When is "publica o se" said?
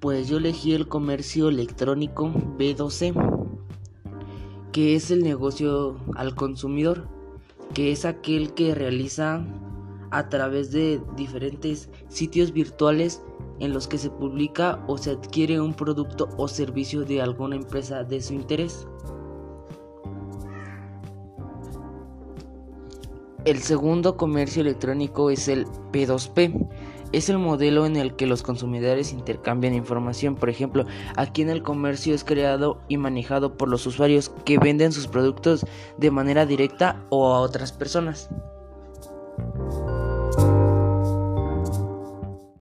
14.10-15.10